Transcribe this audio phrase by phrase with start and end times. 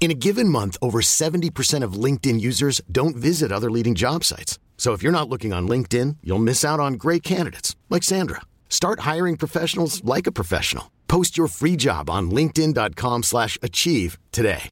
[0.00, 4.58] In a given month, over 70% of LinkedIn users don't visit other leading job sites.
[4.76, 8.42] So if you're not looking on LinkedIn, you'll miss out on great candidates like Sandra.
[8.68, 10.90] Start hiring professionals like a professional.
[11.08, 14.68] Post your free job on linkedin.com/achieve slash achieve today.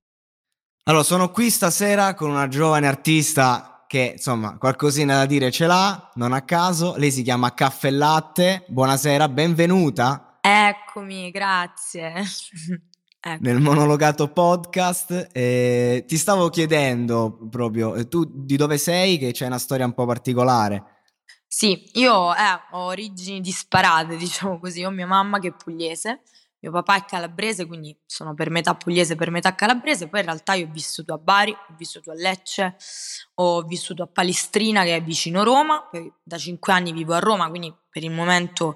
[0.84, 6.10] Allora, sono qui stasera con una giovane artista che, insomma, qualcosina da dire ce l'ha,
[6.16, 6.96] non a caso.
[6.96, 8.64] Lei si chiama Caffè Latte.
[8.66, 12.24] Buonasera, benvenuta Eccomi, grazie.
[13.24, 13.38] Ecco.
[13.44, 15.28] nel monologato podcast.
[15.30, 19.16] Eh, ti stavo chiedendo proprio, eh, tu di dove sei?
[19.16, 21.04] Che c'è una storia un po' particolare.
[21.46, 24.82] Sì, io eh, ho origini disparate, diciamo così.
[24.82, 26.22] Ho mia mamma che è pugliese,
[26.58, 30.08] mio papà è calabrese, quindi sono per metà pugliese, per metà calabrese.
[30.08, 32.74] Poi in realtà io ho vissuto a Bari, ho vissuto a Lecce,
[33.34, 37.48] ho vissuto a Palestrina che è vicino Roma, poi da cinque anni vivo a Roma,
[37.48, 38.74] quindi per il momento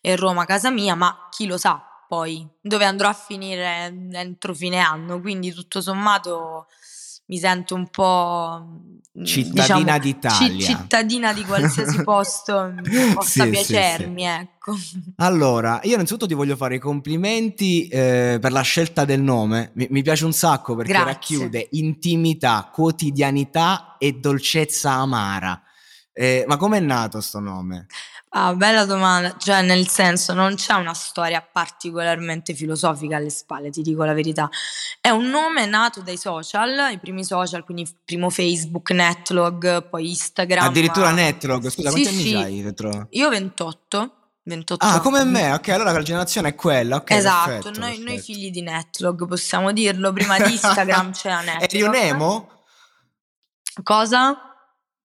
[0.00, 4.78] è Roma casa mia, ma chi lo sa poi dove andrò a finire entro fine
[4.78, 6.66] anno, quindi tutto sommato
[7.30, 8.64] mi sento un po'
[9.18, 10.66] mm, Cittadina diciamo, d'Italia.
[10.66, 14.74] ci- cittadina di qualsiasi posto mm, possa Sì, sì, piacermi, ecco.
[15.16, 19.72] Allora, io innanzitutto ti voglio fare i complimenti eh, per la scelta del nome.
[19.74, 21.12] Mi, mi piace un sacco perché Grazie.
[21.12, 25.62] racchiude intimità, quotidianità e dolcezza amara.
[26.12, 27.86] Eh, ma com'è nato sto nome?
[28.30, 33.80] Ah, bella domanda, cioè nel senso non c'è una storia particolarmente filosofica alle spalle, ti
[33.80, 34.50] dico la verità.
[35.00, 40.62] È un nome nato dai social, i primi social, quindi primo Facebook, Netlog, poi Instagram.
[40.66, 42.34] Addirittura Netlog, scusa, Sì, quanti anni sì.
[42.34, 43.06] hai Retro?
[43.12, 45.30] Io 28, 28 Ah, come anni.
[45.30, 47.10] me, ok, allora la generazione è quella, ok.
[47.10, 48.22] Esatto, perfetto, noi, noi perfetto.
[48.24, 51.62] figli di Netlog, possiamo dirlo, prima di Instagram c'era Netlog.
[51.62, 52.50] Eri un emo?
[53.82, 54.47] Cosa?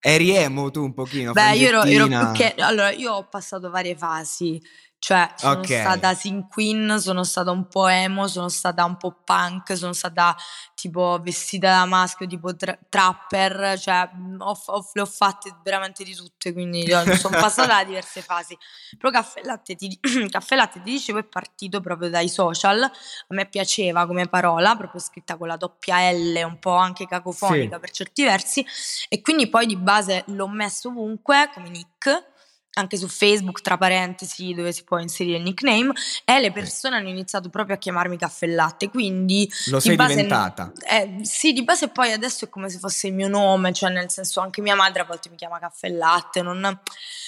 [0.06, 1.32] Eri emo tu un pochino?
[1.32, 2.54] Beh, io ero, ero che...
[2.58, 4.62] Allora, io ho passato varie fasi,
[5.04, 5.66] cioè sono Ok.
[5.68, 10.34] stata sin queen, sono stata un po' emo, sono stata un po' punk, sono stata
[10.76, 16.06] tipo vestita da maschio, tipo tra- trapper, cioè mh, ho, ho- le ho fatte veramente
[16.06, 16.88] di tutte, quindi
[17.18, 18.58] sono passata da diverse fasi.
[18.98, 20.00] Però Caffè Latte, ti,
[20.32, 22.92] Caffè Latte, ti dicevo, è partito proprio dai social, a
[23.28, 27.80] me piaceva come parola, proprio scritta con la doppia L, un po' anche cacofonica Sì.
[27.82, 28.66] per certi versi,
[29.10, 32.32] e quindi poi di base l'ho messo ovunque come nick,
[32.76, 35.92] anche su Facebook, tra parentesi, dove si può inserire il nickname,
[36.26, 40.16] e le persone hanno iniziato proprio a chiamarmi Caffè Latte, quindi Lo di sei base-
[40.16, 40.72] diventata.
[40.90, 44.10] eh, sì, di base poi adesso è come se fosse il mio nome, cioè nel
[44.10, 46.80] senso anche mia madre a volte mi chiama Caffè Latte, non, non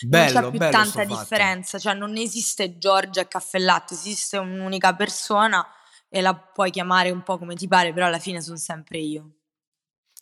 [0.01, 1.15] Bello, c'è più tanta sto fatto.
[1.15, 5.65] differenza, cioè non esiste Giorgia e Caffè Latte, esiste un'unica persona
[6.09, 9.29] e la puoi chiamare un po' come ti pare, però alla fine sono sempre io.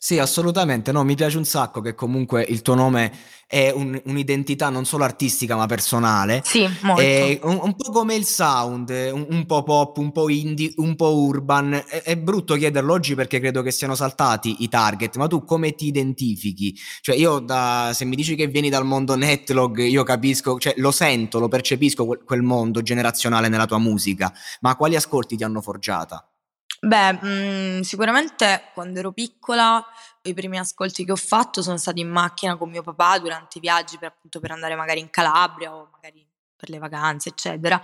[0.04, 0.92] Sì, assolutamente.
[0.92, 3.10] No, mi piace un sacco che comunque il tuo nome
[3.46, 6.42] è un- un'identità non solo artistica ma personale.
[6.44, 7.00] Sì, molto.
[7.00, 10.74] È un, un po' come il sound, eh, un, un po' pop, un po' indie,
[10.76, 11.72] un po' urban.
[11.88, 15.74] È, è brutto chiederlo oggi perché credo che siano saltati i target, ma tu come
[15.74, 16.76] ti identifichi?
[17.00, 20.90] Cioè io da, se mi dici che vieni dal mondo Netlog, io capisco, cioè lo
[20.90, 25.62] sento, lo percepisco quel, quel mondo generazionale nella tua musica, ma quali ascolti ti hanno
[25.62, 26.28] forgiata?
[26.86, 29.82] Beh, mh, sicuramente quando ero piccola
[30.22, 33.60] i primi ascolti che ho fatto sono stati in macchina con mio papà durante i
[33.60, 37.80] viaggi per, appunto per andare magari in Calabria o magari per le vacanze, eccetera.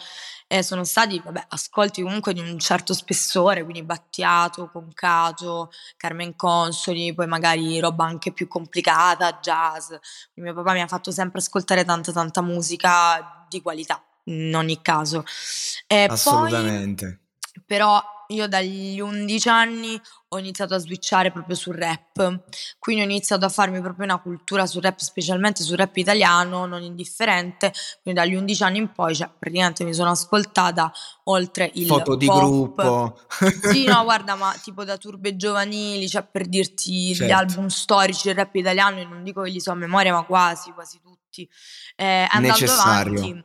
[0.47, 7.15] E sono stati, vabbè, ascolti comunque di un certo spessore, quindi Battiato, Concato, Carmen Consoli,
[7.15, 9.89] poi magari roba anche più complicata, jazz.
[10.33, 14.81] Quindi mio papà mi ha fatto sempre ascoltare tanta tanta musica di qualità, in ogni
[14.83, 15.25] caso.
[15.87, 17.21] E poi Assolutamente.
[17.65, 20.01] però io dagli 11 anni
[20.33, 22.43] ho iniziato a switchare proprio sul rap,
[22.79, 26.83] quindi ho iniziato a farmi proprio una cultura sul rap, specialmente sul rap italiano, non
[26.83, 27.73] indifferente,
[28.03, 30.93] quindi dagli 11 anni in poi, cioè praticamente mi sono ascoltata
[31.25, 32.39] oltre il Foto di pop.
[32.39, 33.21] gruppo.
[33.61, 37.35] Sì, no, guarda, ma tipo da turbe giovanili, cioè per dirti gli Certo.
[37.35, 40.71] album storici del rap italiano, io non dico che li so a memoria, ma quasi,
[40.73, 41.49] quasi tutti.
[41.97, 43.21] Eh, andando Necessario.
[43.21, 43.45] avanti,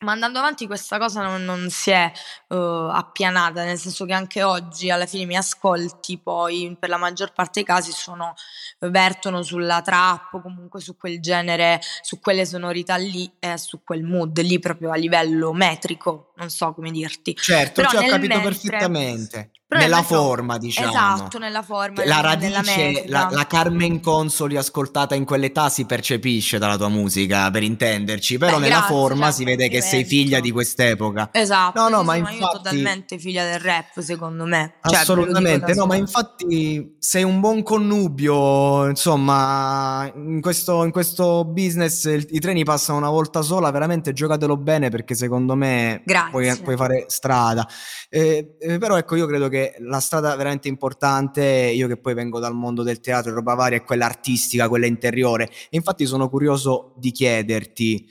[0.00, 2.10] ma andando avanti questa cosa non, non si è
[2.48, 6.98] eh, appianata, nel senso che anche oggi alla fine i miei ascolti poi per la
[6.98, 8.34] maggior parte dei casi sono,
[8.80, 14.04] vertono sulla trap o comunque su quel genere, su quelle sonorità lì e su quel
[14.04, 17.34] mood lì proprio a livello metrico, non so come dirti.
[17.34, 19.50] Certo, Però cioè, ho capito mentre- perfettamente.
[19.68, 20.88] Però nel nella mezzo- forma, diciamo.
[20.88, 26.78] Esatto, nella forma, La radice, la, la Carmen Consoli ascoltata in quell'età si percepisce dalla
[26.78, 30.40] tua musica, per intenderci, però Beh, nella grazie, forma cioè, si vede che sei figlia
[30.40, 31.28] di quest'epoca.
[31.32, 34.76] Esatto, No, no, ma sì, io infatti- totalmente figlia del rap, secondo me.
[34.82, 42.04] Cioè, Assolutamente, no, ma infatti sei un buon connubio, insomma, in questo, in questo business
[42.04, 46.30] il- i treni passano una volta sola, veramente giocatelo bene perché secondo me Grazie.
[46.30, 47.68] puoi, puoi fare strada.
[48.08, 52.38] Eh, eh, però ecco, io credo che la strada veramente importante, io che poi vengo
[52.38, 55.44] dal mondo del teatro e roba varia, è quella artistica, quella interiore.
[55.70, 58.06] E infatti sono curioso di chiederti,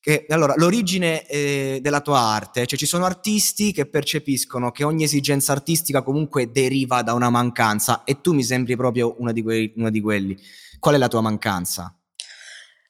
[0.00, 5.04] che, allora, l'origine eh, della tua arte, cioè ci sono artisti che percepiscono che ogni
[5.04, 9.90] esigenza artistica comunque deriva da una mancanza e tu mi sembri proprio una di, una
[9.90, 10.38] di quelli.
[10.78, 11.94] Qual è la tua mancanza?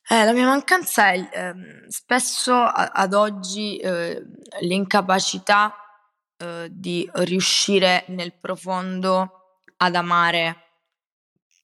[0.08, 4.22] Eh, la mia mancanza è ehm, spesso a- ad oggi eh,
[4.60, 5.74] l'incapacità
[6.40, 10.56] eh, di riuscire nel profondo ad amare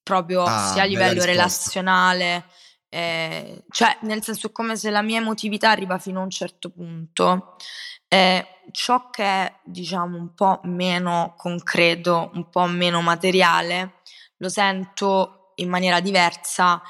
[0.03, 2.45] proprio Ah, sia a livello relazionale,
[2.89, 6.71] eh, cioè nel senso è come se la mia emotività arriva fino a un certo
[6.71, 7.57] punto.
[8.09, 13.95] eh, ciò che è diciamo un po' meno concreto, un po' meno materiale,
[14.37, 16.81] lo sento in maniera diversa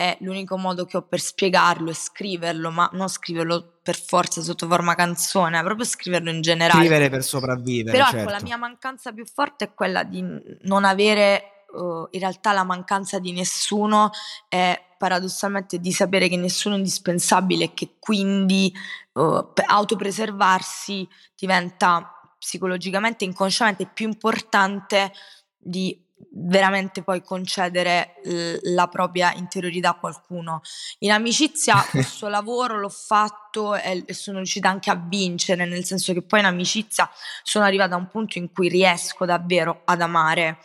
[0.00, 4.66] è l'unico modo che ho per spiegarlo e scriverlo, ma non scriverlo per forza sotto
[4.66, 6.80] forma canzone, proprio scriverlo in generale.
[6.80, 8.20] Scrivere per sopravvivere, Però certo.
[8.20, 10.24] ecco, la mia mancanza più forte è quella di
[10.62, 14.10] non avere, uh, in realtà la mancanza di nessuno
[14.48, 18.72] è paradossalmente di sapere che nessuno è indispensabile e che quindi
[19.12, 21.06] uh, autopreservarsi
[21.36, 25.12] diventa psicologicamente, inconsciamente più importante
[25.58, 30.62] di veramente poi concedere l- la propria interiorità a qualcuno.
[31.00, 36.12] In amicizia questo lavoro l'ho fatto e, e sono riuscita anche a vincere, nel senso
[36.12, 37.10] che poi in amicizia
[37.42, 40.58] sono arrivata a un punto in cui riesco davvero ad amare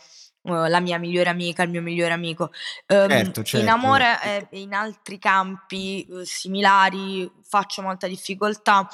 [0.46, 2.50] la mia migliore amica, il mio migliore amico.
[2.86, 3.70] Ehm, Certo, In certo.
[3.70, 8.88] amore e in altri campi eh, similari faccio molta difficoltà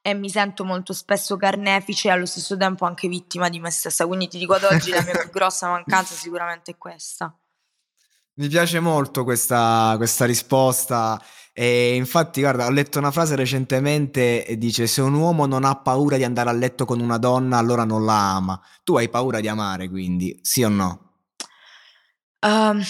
[0.00, 4.06] e mi sento molto spesso carnefice e allo stesso tempo anche vittima di me stessa.
[4.06, 7.34] Quindi ti dico ad oggi la mia più grossa mancanza sicuramente è questa.
[8.38, 11.20] Mi piace molto questa, questa risposta
[11.52, 15.74] e infatti guarda ho letto una frase recentemente e dice se un uomo non ha
[15.74, 18.60] paura di andare a letto con una donna allora non la ama.
[18.84, 21.14] Tu hai paura di amare quindi, sì o no?
[22.38, 22.80] Ehm,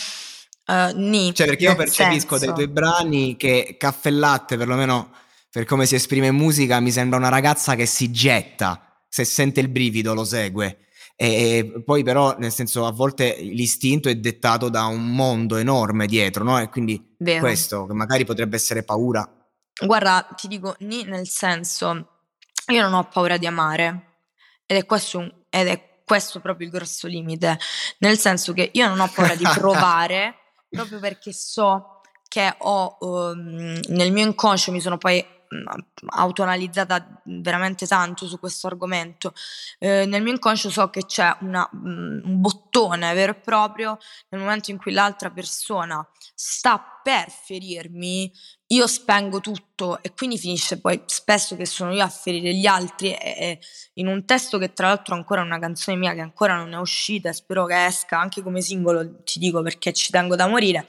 [0.67, 5.13] eh, nì, Cioè perché io percepisco dai senso- tuoi brani che Caffè Latte perlomeno
[5.51, 9.61] per come si esprime in musica mi sembra una ragazza che si getta, se sente
[9.61, 10.88] il brivido lo segue.
[11.21, 16.45] E poi però nel senso a volte l'istinto è dettato da un mondo enorme dietro,
[16.45, 16.61] no?
[16.61, 17.41] E quindi Vero.
[17.41, 19.29] questo che magari potrebbe essere paura.
[19.85, 22.21] Guarda, ti dico nel senso,
[22.69, 24.21] io non ho paura di amare
[24.65, 27.59] ed è questo, un- ed è questo proprio il grosso limite,
[27.99, 30.37] nel senso che io non ho paura di provare
[30.71, 35.25] proprio perché so che ho ehm, nel mio inconscio mi sono poi
[36.07, 39.33] autoanalizzata veramente tanto su questo argomento.
[39.79, 43.99] Eh, nel mio inconscio so che c'è una, mm, un bottone vero e proprio
[44.29, 48.33] nel momento in cui l'altra persona sta per ferirmi,
[48.71, 53.13] io spengo tutto e quindi finisce poi spesso che sono io a ferire gli altri
[53.15, 53.59] e, e
[53.95, 56.77] in un testo che tra l'altro ancora è una canzone mia che ancora non è
[56.77, 60.87] uscita e spero che esca anche come singolo, ti dico perché ci tengo da morire,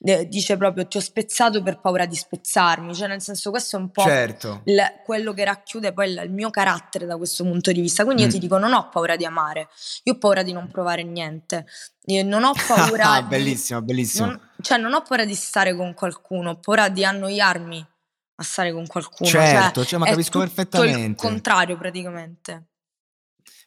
[0.00, 3.78] eh, dice proprio ti ho spezzato per paura di spezzarmi, cioè nel senso questo è
[3.80, 4.62] un po' Certo.
[4.64, 8.02] il- quello che racchiude poi il, il mio carattere da questo punto di vista.
[8.04, 8.32] Quindi io Mm.
[8.32, 9.68] ti dico: non ho paura di amare,
[10.02, 11.66] io ho paura di non provare niente.
[12.06, 13.28] Io non ho paura Ah, di.
[13.28, 14.26] bellissimo, bellissimo.
[14.26, 17.86] non- cioè, non ho paura di stare con qualcuno, ho paura di annoiarmi
[18.36, 19.28] a stare con qualcuno.
[19.28, 21.26] Certo, cioè, cioè, ma capisco tutto il perfettamente.
[21.26, 22.66] contrario, praticamente.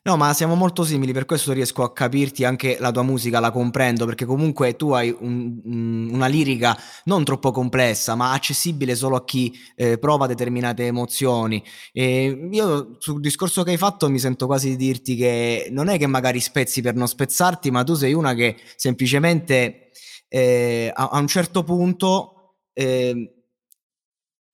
[0.08, 3.50] No, ma siamo molto simili, per questo riesco a capirti anche la tua musica, la
[3.50, 9.16] comprendo, perché comunque tu hai un- un- una lirica non troppo complessa, ma accessibile solo
[9.16, 11.64] a chi eh, prova determinate emozioni.
[11.92, 15.98] E io sul discorso che hai fatto mi sento quasi di dirti che non è
[15.98, 19.90] che magari spezzi per non spezzarti, ma tu sei una che semplicemente
[20.28, 23.32] eh, a, a un certo punto eh,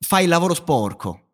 [0.06, 1.31] fai il lavoro sporco.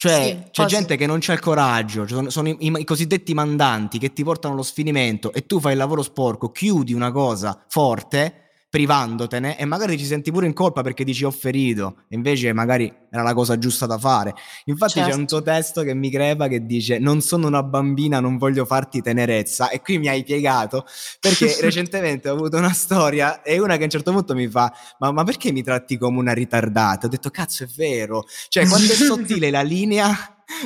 [0.00, 2.84] Cioè, Sì, c'è posso- gente che non c'ha il coraggio, sono, sono i, i- i
[2.84, 7.10] cosiddetti mandanti che ti portano allo sfinimento e tu fai il lavoro sporco, chiudi una
[7.10, 12.16] cosa forte, privandotene, e magari ci senti pure in colpa perché dici ho ferito, e
[12.16, 14.34] invece magari era la cosa giusta da fare.
[14.66, 15.26] Infatti c'è un Certo.
[15.26, 19.70] tuo testo che mi crepa che dice non sono una bambina, non voglio farti tenerezza,
[19.70, 20.84] e qui mi hai piegato
[21.20, 24.72] perché recentemente ho avuto una storia e una che a un certo punto mi fa
[24.98, 27.06] ma, ma perché mi tratti come una ritardata?
[27.06, 30.14] Ho detto cazzo è vero, cioè quando è sottile la linea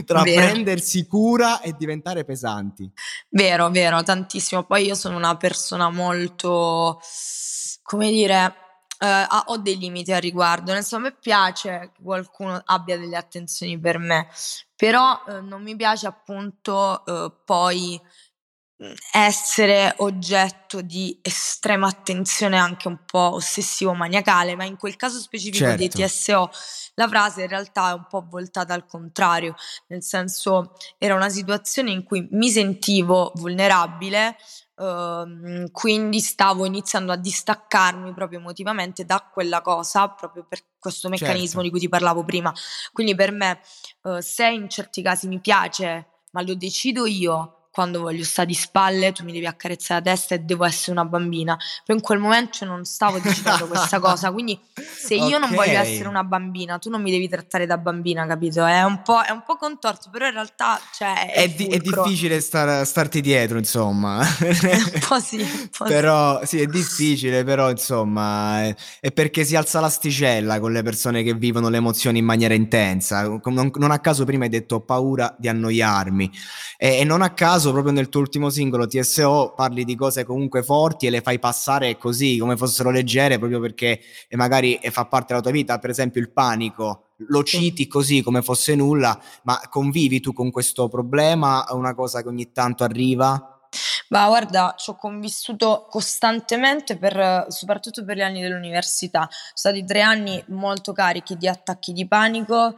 [0.05, 0.41] tra vero.
[0.51, 2.91] prendersi cura e diventare pesanti.
[3.31, 4.65] Vero, vero, tantissimo.
[4.65, 7.01] Poi io sono una persona molto,
[7.93, 8.55] come dire,
[9.01, 10.73] eh, ho dei limiti al riguardo.
[10.73, 14.29] Nel senso, a me piace che qualcuno abbia delle attenzioni per me,
[14.75, 18.01] però eh, non mi piace appunto eh, poi
[19.13, 25.65] essere oggetto di estrema attenzione anche un po' ossessivo maniacale, ma in quel caso specifico
[25.65, 25.77] certo.
[25.77, 26.51] dei TSO
[26.95, 29.55] la frase in realtà è un po' voltata al contrario,
[29.89, 34.37] nel senso era una situazione in cui mi sentivo vulnerabile,
[34.75, 41.61] Uh, quindi stavo iniziando a distaccarmi proprio emotivamente da quella cosa, proprio per questo meccanismo
[41.61, 41.63] certo.
[41.63, 42.53] di cui ti parlavo prima.
[42.93, 43.61] Quindi per me,
[44.03, 48.55] uh, se in certi casi mi piace, ma lo decido io, quando voglio stare di
[48.55, 51.57] spalle, tu mi devi accarezzare la testa e devo essere una bambina.
[51.85, 54.31] Però in quel momento non stavo decidendo questa cosa.
[54.31, 55.41] Quindi, se io okay.
[55.41, 58.67] non voglio essere una bambina, tu non mi devi trattare da bambina, capito?
[58.67, 61.79] È un po', è un po contorto, però in realtà cioè, è, è, di, è,
[61.79, 64.19] difficile star, starti dietro, insomma.
[64.21, 69.57] un po' sì, un po però sì, è difficile, però insomma, è, è, perché si
[69.57, 73.23] alza l'asticella con le persone che vivono le emozioni in maniera intensa.
[73.23, 76.31] Non, non a caso prima hai detto ho paura di annoiarmi
[76.77, 80.25] e, e non a caso caso proprio nel tuo ultimo singolo TSO parli di cose
[80.25, 84.01] comunque forti e le fai passare così come fossero leggere proprio perché
[84.31, 88.75] magari fa parte della tua vita, per esempio il panico lo citi così come fosse
[88.75, 91.65] nulla, ma convivi tu con questo problema?
[91.65, 93.52] È una cosa che ogni tanto arriva?
[94.09, 99.29] Ma guarda, ci ho convissuto costantemente per, soprattutto per gli anni dell'università.
[99.31, 102.75] Sono stati tre anni molto carichi di attacchi di panico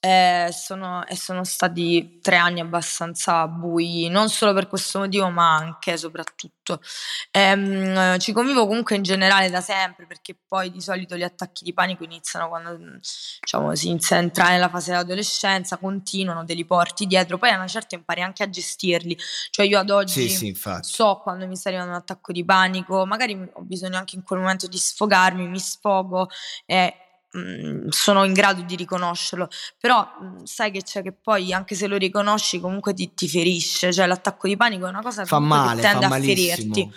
[0.00, 5.54] e sono, e sono stati tre anni abbastanza bui, non solo per questo motivo, ma
[5.56, 6.55] anche e soprattutto.
[7.30, 11.72] Ehm, ci convivo comunque in generale da sempre, perché poi di solito gli attacchi di
[11.72, 12.76] panico iniziano quando
[13.40, 17.56] diciamo, si inizia a entrare nella fase dell'adolescenza, continuano, te li porti dietro, poi a
[17.56, 19.16] una certa impari anche a gestirli.
[19.50, 20.28] Cioè io ad oggi...
[20.28, 24.16] Sì, sì, so quando mi sta arrivando un attacco di panico, magari ho bisogno anche
[24.16, 26.28] in quel momento di sfogarmi, mi sfogo
[26.64, 27.00] e
[27.36, 31.86] mm, sono in grado di riconoscerlo, però mm, sai che c'è che poi anche se
[31.86, 35.80] lo riconosci comunque ti, ti ferisce, cioè l'attacco di panico è una cosa fa male,
[35.80, 36.92] che tende a ferirti.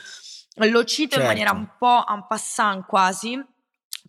[0.56, 1.22] Lo cito certo.
[1.22, 1.66] in maniera certo.
[1.66, 3.42] un po' en passant quasi,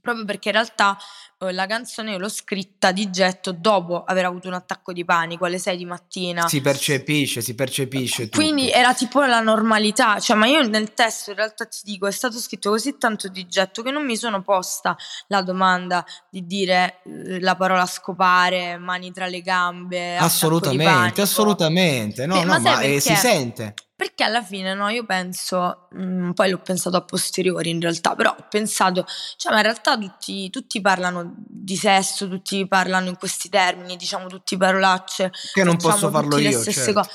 [0.01, 0.97] proprio perché in realtà
[1.43, 5.59] eh, la canzone l'ho scritta di getto dopo aver avuto un attacco di panico alle
[5.59, 6.47] 6 di mattina.
[6.49, 8.25] Si percepisce, si percepisce.
[8.25, 8.37] Tutto.
[8.39, 12.13] Quindi era tipo la normalità, cioè ma io nel testo in realtà ti dico è
[12.13, 14.97] stato scritto così tanto di getto che non mi sono posta
[15.29, 20.17] la domanda di dire eh, la parola scopare, mani tra le gambe.
[20.17, 23.75] Assolutamente, assolutamente, no, Beh, no, ma, ma eh, si sente.
[24.01, 28.15] Perché alla fine, no, io penso, mh, mm, poi l'ho pensato a posteriori in realtà,
[28.15, 29.05] però ho pensato,
[29.37, 34.27] cioè, ma in realtà tutti, tutti parlano di sesso, tutti parlano in questi termini, diciamo
[34.29, 35.31] tutti parolacce.
[35.53, 37.07] Che non posso farlo io, certo.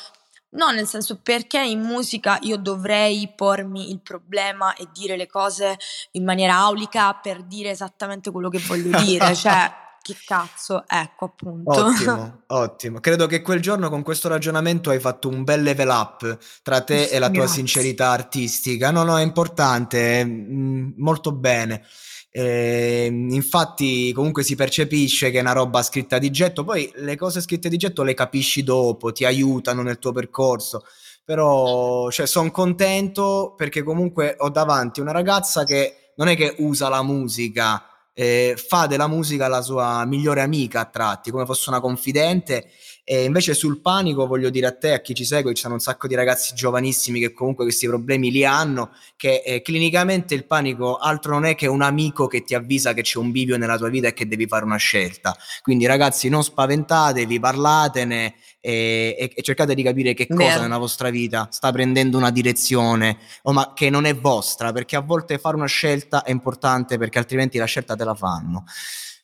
[0.51, 5.79] No, nel senso perché in musica io dovrei pormi il problema e dire le cose
[6.11, 9.73] in maniera aulica per dire esattamente quello che voglio dire, cioè
[10.05, 11.85] che cazzo, ecco appunto.
[11.85, 12.99] Ottimo, ottimo.
[12.99, 17.05] Credo che quel giorno con questo ragionamento hai fatto un bel level up tra te
[17.05, 18.91] e la tua sincerità artistica.
[18.91, 21.83] No, no, è importante, mm, molto bene.
[22.29, 26.63] Eh, infatti, comunque si percepisce che è una roba scritta di getto.
[26.63, 30.85] Poi le cose scritte di getto le capisci dopo, ti aiutano nel tuo percorso.
[31.23, 36.89] Però, cioè, sono contento perché comunque ho davanti una ragazza che non è che usa
[36.89, 41.81] la musica eh, fa della musica la sua migliore amica a tratti, come fosse una
[41.81, 42.69] confidente.
[43.07, 45.79] E invece sul panico voglio dire a te, a chi ci segue, ci sono un
[45.79, 50.95] sacco di ragazzi giovanissimi che comunque questi problemi li hanno, che eh, clinicamente il panico
[50.95, 53.89] altro non è che un amico che ti avvisa che c'è un bivio nella tua
[53.89, 55.37] vita e che devi fare una scelta.
[55.61, 58.33] Quindi ragazzi non spaventatevi, parlatene,
[58.65, 63.53] e, e, cercate di capire che cosa nella vostra vita sta prendendo una direzione o
[63.53, 67.59] ma che non è vostra, perché a volte fare una scelta è importante perché altrimenti
[67.59, 68.63] la scelta te la fanno.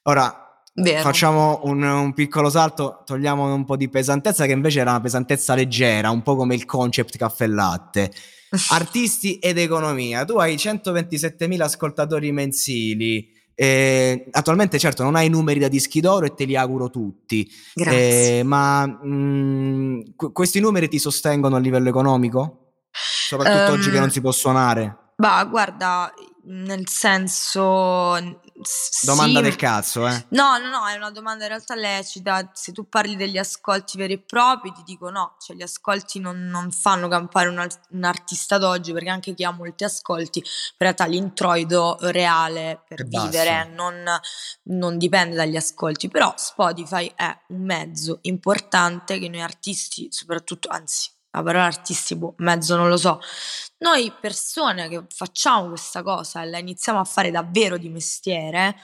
[0.03, 1.01] Ora, Vero.
[1.01, 5.53] Facciamo un, un, piccolo salto, togliamo un po' di pesantezza che invece era una pesantezza
[5.53, 8.10] leggera, un po' come il concept caffè latte.
[8.69, 15.67] Artisti ed economia, tu hai 127.000 ascoltatori mensili, eh, attualmente certo non hai numeri da
[15.67, 21.00] dischi d'oro e te li auguro tutti, eh, ma mh, mm, qu- questi numeri ti
[21.00, 22.74] sostengono a livello economico?
[22.91, 25.13] Soprattutto um, oggi che non si può suonare?
[25.15, 26.12] Bah, guarda,
[26.43, 28.39] nel senso...
[29.03, 29.43] Domanda sì.
[29.43, 30.25] del cazzo, eh?
[30.29, 32.51] No, no, no, è una domanda in realtà lecita.
[32.53, 36.48] Se tu parli degli ascolti veri e propri, ti dico no, cioè gli ascolti non,
[36.48, 40.45] non fanno campare un, un, artista d'oggi, perché anche chi ha molti ascolti, in
[40.77, 44.03] realtà l'introito reale per vivere non,
[44.63, 51.10] non dipende dagli ascolti, però Spotify è un mezzo importante che noi artisti, soprattutto, anzi
[51.32, 53.20] la parola artisti, boh, mezzo non lo so.
[53.80, 58.76] Noi persone che facciamo questa cosa e la iniziamo a fare davvero di mestiere,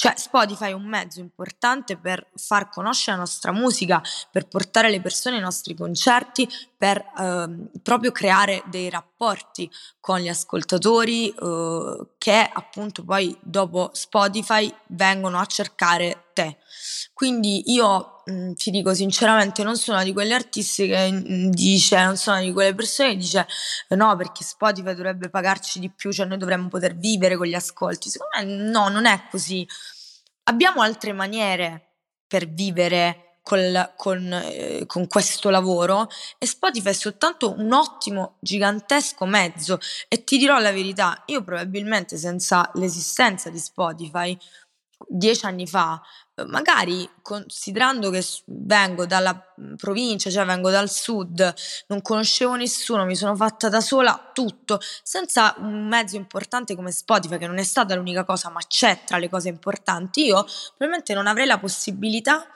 [0.00, 5.00] cioè Spotify è un mezzo importante per far conoscere la nostra musica, per portare le
[5.00, 9.68] persone ai nostri concerti, per eh, proprio creare dei rapporti
[9.98, 16.56] con gli ascoltatori eh, che appunto poi dopo Spotify vengono a cercare te.
[17.12, 22.04] Quindi io mh, mm, ti dico sinceramente non sono di quegli artisti che mm, dice,
[22.04, 23.46] non sono di quelle persone che dice
[23.88, 28.08] no perché Spotify dovrebbe pagarci di più, cioè noi dovremmo poter vivere con gli ascolti.
[28.08, 29.66] Secondo me no, non è così.
[30.44, 31.94] Abbiamo altre maniere
[32.26, 39.24] per vivere Col, con, eh, con, questo lavoro e Spotify è soltanto un ottimo, gigantesco
[39.24, 44.38] mezzo e ti dirò la verità, io probabilmente senza l'esistenza di Spotify
[45.06, 46.02] dieci anni fa
[46.46, 51.54] magari considerando che vengo dalla mhmm, provincia, cioè vengo dal sud,
[51.88, 57.38] non conoscevo nessuno, mi sono fatta da sola tutto, senza un mezzo importante come Spotify,
[57.38, 60.44] che non è stata l'unica cosa, ma c'è tra le cose importanti, io
[60.76, 62.46] probabilmente non avrei la possibilità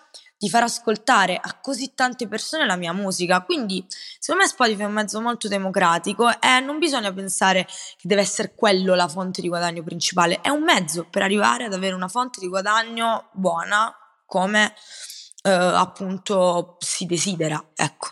[0.42, 3.42] di far ascoltare a così tante persone la mia musica.
[3.42, 3.86] Quindi,
[4.18, 8.52] secondo me Spotify è un mezzo molto democratico e non bisogna pensare che deve essere
[8.56, 12.40] quello la fonte di guadagno principale, è un mezzo per arrivare ad avere una fonte
[12.40, 13.94] di guadagno buona
[14.26, 14.74] come
[15.42, 18.08] eh, appunto si desidera, ecco.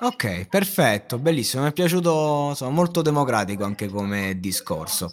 [0.00, 5.10] Ok, perfetto, bellissimo, mi è piaciuto, insomma, molto democratico anche come discorso.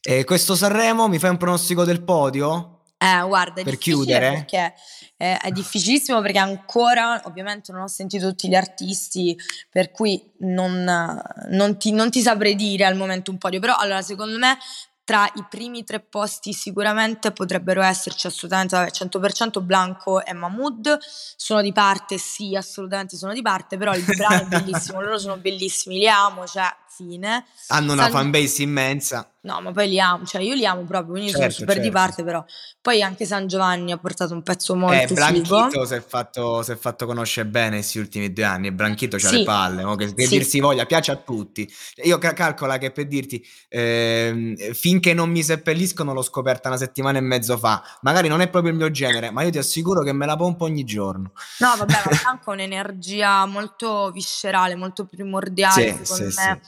[0.00, 2.75] E questo Sanremo mi fai un pronostico del podio?
[3.06, 4.32] Eh, guarda, è per chiudere?
[4.32, 4.74] perché
[5.16, 9.36] eh, è difficilissimo perché ancora ovviamente non ho sentito tutti gli artisti,
[9.70, 11.20] per cui non,
[11.50, 14.58] non, ti, non ti saprei dire al momento un podio, però allora secondo me
[15.06, 20.98] tra i primi tre posti sicuramente potrebbero esserci assolutamente vabbè, 100% Blanco e Mahmood.
[21.36, 25.36] Sono di parte sì assolutamente sono di parte però il brano è bellissimo loro sono
[25.36, 28.12] bellissimi li amo cioè fine hanno una San...
[28.12, 31.52] fanbase immensa No, ma poi li amo, cioè io li amo proprio, quindi certo, sono
[31.52, 31.88] super certo.
[31.88, 32.44] di parte, però
[32.80, 35.86] poi anche San Giovanni ha portato un pezzo molto eh, Blanchito figo.
[35.86, 39.38] si è, fatto, si è fatto conoscere bene questi ultimi due anni Blanchito c'ha sì.
[39.38, 39.94] le palle, no?
[39.94, 40.38] che, che sì.
[40.38, 41.72] dir voglia, piace a tutti.
[42.02, 47.18] Io ca- calcola che per dirti, eh, finché non mi seppelliscono l'ho scoperta una settimana
[47.18, 50.12] e mezzo fa, magari non è proprio il mio genere, ma io ti assicuro che
[50.12, 51.30] me la pompo ogni giorno.
[51.58, 56.60] No, vabbè, ma Blanco ha un'energia molto viscerale, molto primordiale, sì, secondo me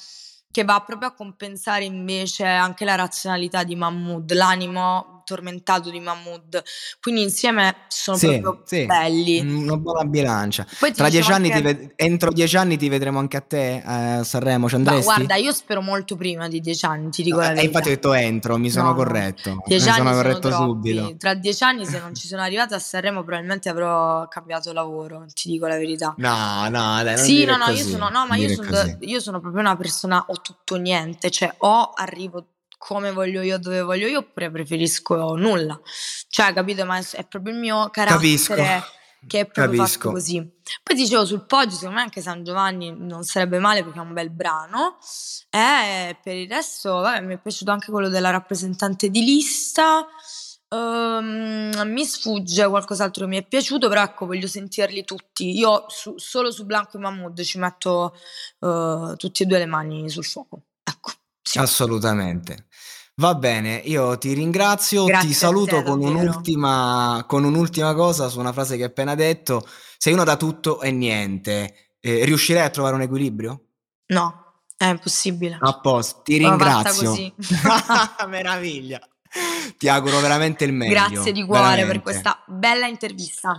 [0.59, 6.63] che va proprio a compensare invece anche la razionalità di Mahmood, l'animo tormentato di Mahmood.
[7.01, 9.41] Quindi insieme sono sì, proprio sì, belli.
[9.41, 10.67] Una buona bilancia.
[10.79, 11.63] Poi Tra dieci anni anche...
[11.63, 15.07] ved- entro dieci anni ti vedremo anche a te a Sanremo, ci andresti?
[15.07, 17.65] Ma guarda, io spero molto prima di dieci anni, ti dico no, la verità.
[17.65, 19.63] E infatti ho detto entro, mi sono no, corretto.
[19.67, 21.17] Dieci mi sono corretto sono subito.
[21.19, 25.51] Tra dieci anni se non ci sono arrivata a Sanremo probabilmente avrò cambiato lavoro, ti
[25.51, 26.15] dico la verità.
[26.17, 29.61] No, no, dai, Sì, no, no, io sono, no, ma io sono, io sono proprio
[29.61, 32.47] una persona o tutto o niente, cioè o arrivo
[32.79, 35.79] come voglio io, dove voglio io, oppure preferisco nulla.
[36.29, 36.87] Cioè, capito?
[36.87, 38.55] Ma è proprio il mio carattere Capisco.
[39.27, 40.11] che è proprio Capisco.
[40.13, 40.51] così.
[40.83, 44.13] Poi dicevo sul podio, secondo me anche San Giovanni non sarebbe male perché è un
[44.13, 44.99] bel brano.
[45.51, 50.07] E per il resto, vabbè, mi è piaciuto anche quello della rappresentante di lista.
[50.71, 55.57] Um, mi sfugge qualcos'altro che mi è piaciuto, però ecco, voglio sentirli tutti.
[55.57, 58.15] Io su, solo su Blanco e Mahmood ci metto
[58.61, 60.65] uh, tutti e due le mani sul fuoco.
[60.85, 61.13] Ecco.
[61.49, 61.59] Sì.
[61.59, 62.67] Assolutamente.
[63.17, 68.39] Va bene, io ti ringrazio, Grazie ti saluto te, con, un'ultima, con, un'ultima, cosa su
[68.39, 69.67] una frase che hai appena detto.
[69.97, 71.95] Sei uno da tutto e niente.
[72.01, 73.63] Eh, riuscirei a trovare un equilibrio?
[74.09, 75.57] No, è impossibile.
[75.59, 77.17] A posto, ti ringrazio.
[78.29, 79.01] Meraviglia.
[79.79, 80.93] Ti auguro veramente il meglio.
[80.93, 81.93] Grazie di cuore veramente.
[81.93, 83.59] per questa bella intervista.